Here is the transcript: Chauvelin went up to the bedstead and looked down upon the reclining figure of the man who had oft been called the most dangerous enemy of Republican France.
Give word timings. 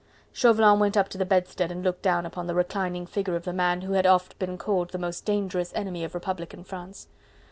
Chauvelin 0.33 0.79
went 0.79 0.97
up 0.97 1.09
to 1.09 1.19
the 1.19 1.27
bedstead 1.27 1.71
and 1.71 1.83
looked 1.83 2.01
down 2.01 2.25
upon 2.25 2.47
the 2.47 2.55
reclining 2.55 3.05
figure 3.05 3.35
of 3.35 3.43
the 3.45 3.53
man 3.53 3.81
who 3.81 3.93
had 3.93 4.07
oft 4.07 4.39
been 4.39 4.57
called 4.57 4.89
the 4.89 4.97
most 4.97 5.25
dangerous 5.25 5.71
enemy 5.75 6.03
of 6.03 6.15
Republican 6.15 6.63
France. 6.63 7.07